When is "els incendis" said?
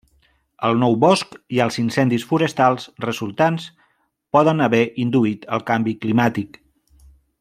1.65-2.25